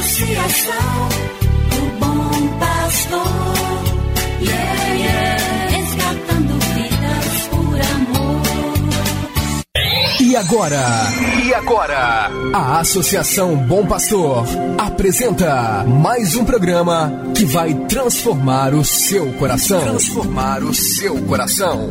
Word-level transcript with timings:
Associação 0.00 1.08
do 1.68 1.82
Bom 1.98 2.58
Pastor. 2.58 3.20
Yeah, 4.40 4.94
yeah. 4.94 5.68
Resgatando 5.76 6.54
vidas 6.74 7.48
por 7.50 7.78
amor. 7.92 8.40
E 10.18 10.36
agora? 10.36 10.80
E 11.44 11.52
agora? 11.52 12.30
A 12.54 12.80
Associação 12.80 13.54
Bom 13.56 13.84
Pastor 13.84 14.46
apresenta 14.78 15.84
mais 15.84 16.34
um 16.34 16.46
programa 16.46 17.12
que 17.36 17.44
vai 17.44 17.74
transformar 17.86 18.72
o 18.72 18.82
seu 18.82 19.30
coração. 19.34 19.82
Transformar 19.82 20.62
o 20.62 20.72
seu 20.72 21.22
coração. 21.26 21.90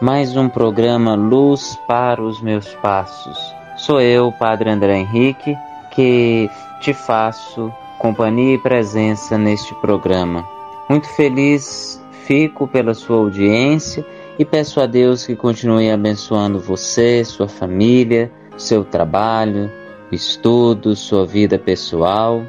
mais 0.00 0.36
um 0.36 0.48
programa 0.48 1.14
Luz 1.14 1.78
para 1.86 2.22
os 2.22 2.40
Meus 2.42 2.66
Passos. 2.76 3.38
Sou 3.78 4.00
eu, 4.00 4.30
Padre 4.30 4.68
André 4.68 4.98
Henrique, 4.98 5.56
que 5.90 6.50
te 6.80 6.92
faço 6.92 7.72
companhia 7.98 8.54
e 8.54 8.58
presença 8.58 9.38
neste 9.38 9.74
programa. 9.76 10.44
Muito 10.88 11.08
feliz 11.08 12.02
fico 12.26 12.68
pela 12.68 12.92
sua 12.92 13.16
audiência 13.16 14.04
e 14.38 14.44
peço 14.44 14.80
a 14.80 14.86
Deus 14.86 15.24
que 15.24 15.34
continue 15.34 15.90
abençoando 15.90 16.60
você, 16.60 17.24
sua 17.24 17.48
família, 17.48 18.30
seu 18.58 18.84
trabalho, 18.84 19.70
estudo, 20.12 20.94
sua 20.94 21.24
vida 21.24 21.58
pessoal. 21.58 22.42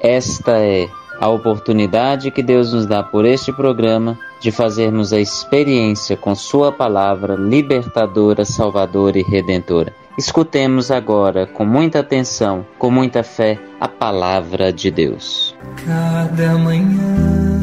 Esta 0.00 0.52
é 0.58 0.88
a 1.22 1.28
oportunidade 1.28 2.32
que 2.32 2.42
Deus 2.42 2.72
nos 2.72 2.84
dá 2.84 3.00
por 3.00 3.24
este 3.24 3.52
programa 3.52 4.18
de 4.40 4.50
fazermos 4.50 5.12
a 5.12 5.20
experiência 5.20 6.16
com 6.16 6.34
Sua 6.34 6.72
palavra 6.72 7.36
libertadora, 7.36 8.44
salvadora 8.44 9.16
e 9.16 9.22
redentora. 9.22 9.94
Escutemos 10.18 10.90
agora, 10.90 11.46
com 11.46 11.64
muita 11.64 12.00
atenção, 12.00 12.66
com 12.76 12.90
muita 12.90 13.22
fé, 13.22 13.56
a 13.80 13.86
palavra 13.86 14.72
de 14.72 14.90
Deus. 14.90 15.54
Cada 15.86 16.58
manhã 16.58 17.60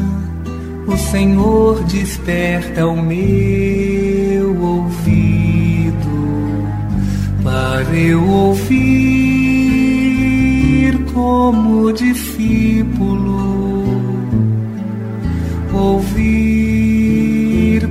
o 0.86 0.96
Senhor 0.96 1.84
desperta 1.84 2.86
o 2.86 2.96
meu 2.96 4.58
ouvido 4.58 6.00
para 7.44 7.94
eu 7.94 8.26
ouvir 8.26 9.29
como 11.12 11.92
discípulo. 11.92 13.40
Ouvir, 15.72 17.10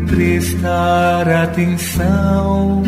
prestar 0.08 1.28
atenção 1.28 2.84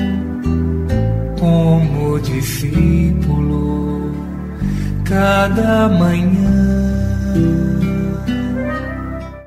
como 1.39 2.19
discípulo 2.19 4.11
cada 5.05 5.89
manhã. 5.89 6.71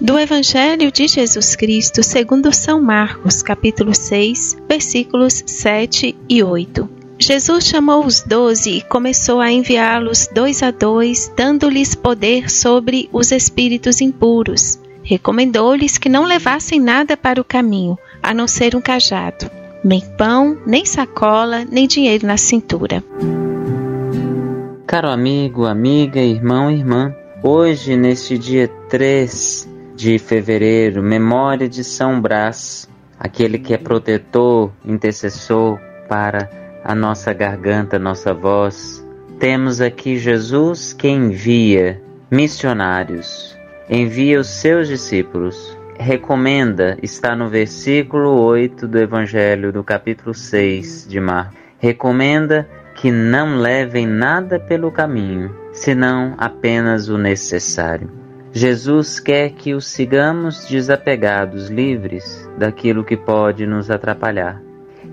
Do 0.00 0.18
Evangelho 0.18 0.92
de 0.92 1.08
Jesus 1.08 1.56
Cristo, 1.56 2.02
segundo 2.02 2.54
São 2.54 2.82
Marcos, 2.82 3.42
capítulo 3.42 3.94
6, 3.94 4.58
versículos 4.68 5.42
7 5.46 6.14
e 6.28 6.42
8. 6.42 6.93
Jesus 7.18 7.64
chamou 7.64 8.04
os 8.04 8.22
doze 8.22 8.70
e 8.70 8.82
começou 8.82 9.40
a 9.40 9.50
enviá-los 9.50 10.28
dois 10.34 10.62
a 10.62 10.70
dois, 10.70 11.32
dando-lhes 11.36 11.94
poder 11.94 12.50
sobre 12.50 13.08
os 13.12 13.30
espíritos 13.30 14.00
impuros. 14.00 14.78
Recomendou-lhes 15.02 15.96
que 15.96 16.08
não 16.08 16.24
levassem 16.24 16.80
nada 16.80 17.16
para 17.16 17.40
o 17.40 17.44
caminho, 17.44 17.96
a 18.22 18.34
não 18.34 18.48
ser 18.48 18.74
um 18.74 18.80
cajado, 18.80 19.48
nem 19.84 20.00
pão, 20.00 20.58
nem 20.66 20.84
sacola, 20.84 21.64
nem 21.70 21.86
dinheiro 21.86 22.26
na 22.26 22.36
cintura. 22.36 23.02
Caro 24.86 25.08
amigo, 25.08 25.66
amiga, 25.66 26.20
irmão, 26.20 26.70
irmã, 26.70 27.14
hoje, 27.42 27.96
neste 27.96 28.36
dia 28.36 28.68
3 28.88 29.68
de 29.94 30.18
fevereiro, 30.18 31.02
memória 31.02 31.68
de 31.68 31.84
São 31.84 32.20
Brás, 32.20 32.88
aquele 33.18 33.58
que 33.58 33.72
é 33.72 33.78
protetor, 33.78 34.72
intercessor 34.84 35.78
para 36.08 36.63
a 36.84 36.94
nossa 36.94 37.32
garganta, 37.32 37.98
nossa 37.98 38.34
voz. 38.34 39.04
Temos 39.38 39.80
aqui 39.80 40.18
Jesus 40.18 40.92
que 40.92 41.08
envia 41.08 42.00
missionários, 42.30 43.56
envia 43.88 44.38
os 44.38 44.48
seus 44.48 44.86
discípulos. 44.86 45.76
Recomenda, 45.98 46.98
está 47.02 47.34
no 47.34 47.48
versículo 47.48 48.38
8 48.42 48.86
do 48.86 48.98
Evangelho 48.98 49.72
do 49.72 49.82
capítulo 49.82 50.34
6 50.34 51.06
de 51.08 51.20
Marcos. 51.20 51.56
Recomenda 51.78 52.68
que 52.94 53.10
não 53.10 53.56
levem 53.56 54.06
nada 54.06 54.58
pelo 54.60 54.92
caminho, 54.92 55.54
senão 55.72 56.34
apenas 56.36 57.08
o 57.08 57.16
necessário. 57.16 58.10
Jesus 58.52 59.18
quer 59.18 59.50
que 59.50 59.74
os 59.74 59.86
sigamos 59.86 60.66
desapegados, 60.66 61.68
livres 61.68 62.48
daquilo 62.56 63.04
que 63.04 63.16
pode 63.16 63.66
nos 63.66 63.90
atrapalhar. 63.90 64.62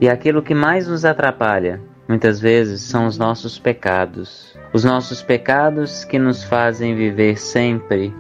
E 0.02 0.10
aquilo 0.10 0.42
que 0.42 0.56
mais 0.56 0.88
nos 0.88 1.06
atrapalha, 1.06 1.80
muitas 2.08 2.40
vezes, 2.40 2.82
são 2.82 3.06
os 3.06 3.20
nossos 3.20 3.60
pecados. 3.60 4.58
Os 4.74 4.84
nossos 4.84 5.22
pecados 5.22 6.04
que 6.04 6.18
nos 6.18 6.44
fazem 6.44 6.96
viver 6.96 7.38
sempre 7.38 8.12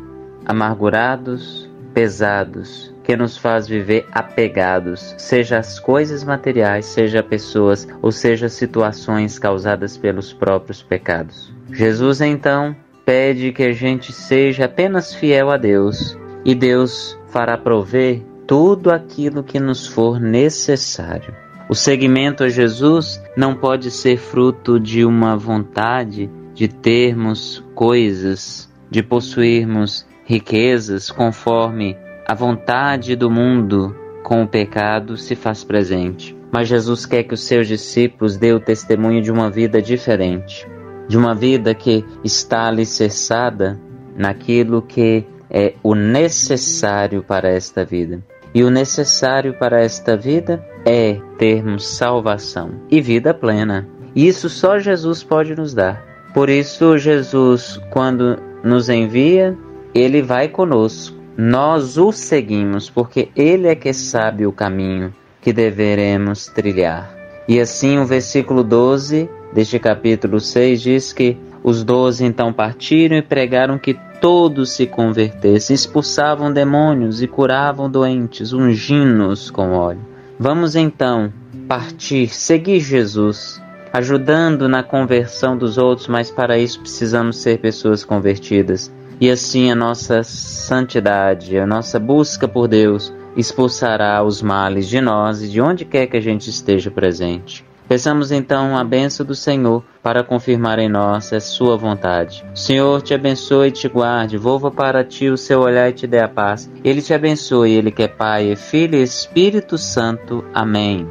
amargurados, 0.46 1.68
pesados, 1.92 2.94
que 3.03 3.16
nos 3.16 3.36
faz 3.36 3.68
viver 3.68 4.06
apegados, 4.12 5.16
seja 5.18 5.58
às 5.58 5.80
coisas 5.80 6.24
materiais, 6.24 6.86
seja 6.86 7.22
a 7.22 7.24
pessoas, 7.24 7.88
ou 8.00 8.12
seja 8.12 8.48
situações 8.48 9.40
causadas 9.40 9.98
pelos 9.98 10.31
próprios 10.31 10.84
pecados. 10.84 11.52
Jesus 11.72 12.22
então 12.22 12.75
pede 13.03 13.52
que 13.52 13.63
a 13.63 13.74
gente 13.74 14.13
seja 14.13 14.66
apenas 14.66 15.16
fiel 15.16 15.50
a 15.50 15.58
Deus 15.58 16.16
e 16.46 16.53
Deus 16.53 17.18
fará 17.30 17.58
prover 17.58 18.22
tudo 18.46 18.92
aquilo 18.92 19.44
que 19.44 19.59
nos 19.59 19.88
for 19.88 20.19
necessário. 20.19 21.34
O 21.72 21.76
seguimento 21.76 22.44
a 22.44 22.50
Jesus 22.50 23.24
não 23.38 23.56
pode 23.56 23.90
ser 23.90 24.18
fruto 24.18 24.78
de 24.78 25.06
uma 25.06 25.38
vontade 25.38 26.30
de 26.54 26.68
termos 26.68 27.64
coisas, 27.74 28.70
de 28.90 29.02
possuirmos 29.02 30.06
riquezas 30.26 31.10
conforme 31.10 31.96
a 32.28 32.36
vontade 32.36 33.16
do 33.16 33.31
mundo 33.31 33.96
com 34.22 34.44
o 34.44 34.48
pecado 34.48 35.16
se 35.16 35.34
faz 35.34 35.64
presente. 35.64 36.36
Mas 36.52 36.68
Jesus 36.68 37.06
quer 37.06 37.24
que 37.24 37.34
os 37.34 37.46
seus 37.46 37.70
discípulos 37.70 38.36
dêem 38.36 38.54
o 38.54 38.60
testemunho 38.60 39.22
de 39.22 39.31
uma 39.31 39.50
vida 39.50 39.81
diferente 39.81 40.68
de 41.12 41.18
uma 41.18 41.36
vida 41.36 41.76
que 41.76 42.06
está 42.24 42.68
alicerçada 42.68 43.78
naquilo 44.16 44.81
que 44.81 45.26
é 45.50 45.74
o 45.84 45.94
necessário 45.94 47.22
para 47.22 47.50
esta 47.50 47.84
vida. 47.84 48.24
E 48.53 48.63
o 48.63 48.69
necessário 48.69 49.53
para 49.53 49.81
esta 49.81 50.17
vida 50.17 50.63
é 50.85 51.17
termos 51.38 51.88
salvação 51.88 52.72
e 52.89 53.00
vida 53.00 53.34
plena. 53.34 53.88
E 54.13 54.28
isso 54.28 54.50
só 54.50 54.77
Jesus 54.77 55.24
pode 55.24 55.56
nos 55.56 55.74
dar. 55.74 56.03
Por 56.33 56.50
isso, 56.50 56.98
Jesus, 56.98 57.80
quando 57.89 58.38
nos 58.63 58.89
envia, 58.89 59.57
ele 59.94 60.21
vai 60.21 60.48
conosco. 60.48 61.15
Nós 61.38 61.98
o 61.98 62.12
seguimos, 62.12 62.89
porque 62.89 63.30
ele 63.36 63.68
é 63.68 63.75
que 63.75 63.94
sabe 63.94 64.45
o 64.45 64.51
caminho 64.51 65.13
que 65.42 65.51
deveremos 65.51 66.47
trilhar. 66.47 67.13
E 67.47 67.59
assim, 67.59 67.97
o 68.00 68.06
versículo 68.06 68.63
12 68.63 69.30
deste 69.54 69.80
capítulo 69.80 70.39
6 70.39 70.81
diz 70.81 71.13
que 71.13 71.38
os 71.63 71.84
doze 71.84 72.25
então 72.25 72.52
partiram 72.52 73.18
e 73.18 73.22
pregaram 73.22 73.78
que 73.78 73.94
todos 74.19 74.72
se 74.72 74.86
convertessem, 74.86 75.74
expulsavam 75.74 76.52
demônios 76.52 77.22
e 77.22 77.28
curavam 77.28 77.90
doentes, 77.90 78.54
ungindo-os 78.54 79.50
com 79.50 79.72
óleo. 79.72 80.02
Vamos 80.40 80.75
então 80.75 81.31
partir, 81.68 82.34
seguir 82.34 82.80
Jesus, 82.80 83.62
ajudando 83.94 84.68
na 84.68 84.84
conversão 84.84 85.58
dos 85.58 85.78
outros, 85.78 86.08
mas 86.08 86.31
para 86.31 86.58
isso 86.58 86.80
precisamos 86.80 87.38
ser 87.38 87.60
pessoas 87.60 88.04
convertidas. 88.04 88.92
E 89.19 89.30
assim 89.30 89.72
a 89.72 89.75
nossa 89.75 90.24
santidade, 90.24 91.57
a 91.57 91.66
nossa 91.66 92.00
busca 92.00 92.48
por 92.48 92.68
Deus 92.68 93.14
expulsará 93.38 94.24
os 94.24 94.42
males 94.42 94.88
de 94.88 95.00
nós 95.00 95.42
e 95.42 95.48
de 95.48 95.62
onde 95.62 95.86
quer 95.86 96.07
que 96.07 96.18
a 96.18 96.22
gente 96.22 96.50
esteja 96.50 96.92
presente. 96.92 97.64
Peçamos 97.92 98.32
então 98.32 98.78
a 98.78 98.86
benção 98.86 99.26
do 99.26 99.36
Senhor 99.36 99.84
para 100.02 100.24
confirmar 100.24 100.80
em 100.80 100.88
nós 100.88 101.34
a 101.34 101.42
sua 101.42 101.76
vontade. 101.76 102.42
O 102.56 102.58
Senhor 102.58 103.02
te 103.02 103.14
abençoe 103.14 103.68
e 103.68 103.72
te 103.72 103.90
guarde, 103.90 104.38
volva 104.38 104.72
para 104.72 105.04
ti 105.04 105.28
o 105.28 105.36
seu 105.36 105.60
olhar 105.60 105.90
e 105.90 105.92
te 105.92 106.08
dê 106.08 106.20
a 106.20 106.28
paz. 106.30 106.72
Ele 106.86 107.02
te 107.02 107.14
abençoe, 107.14 107.74
ele 107.74 107.92
que 107.92 108.04
é 108.04 108.08
Pai, 108.08 108.56
Filho 108.56 108.96
e 108.96 109.04
Espírito 109.04 109.78
Santo. 109.78 110.42
Amém. 110.54 111.06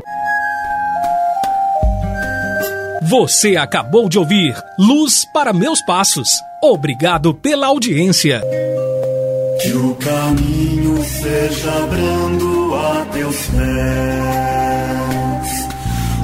Você 3.10 3.58
acabou 3.58 4.08
de 4.08 4.18
ouvir 4.18 4.56
Luz 4.78 5.26
para 5.34 5.52
Meus 5.52 5.82
Passos. 5.82 6.30
Obrigado 6.62 7.34
pela 7.34 7.66
audiência. 7.66 8.40
Que 9.60 9.72
o 9.72 9.94
caminho 9.96 11.04
seja 11.04 11.72
brando 11.90 12.74
a 12.74 13.04
teus 13.12 13.36
pés, 13.48 14.99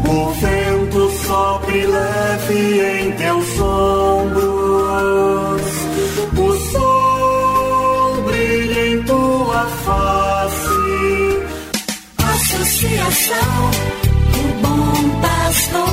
o 0.08 0.30
vento 0.30 1.10
sopre 1.24 1.86
leve 1.86 2.80
em 2.80 3.12
teus 3.12 3.60
ombros, 3.60 4.82
o 6.38 6.52
sol 6.70 8.22
brilha 8.22 8.86
em 8.88 9.02
tua 9.02 9.66
face. 9.84 10.66
Associação, 12.18 13.70
o 14.34 14.42
bom 14.62 15.20
pastor, 15.20 15.88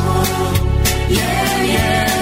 yeah, 1.10 1.64
yeah. 1.64 2.13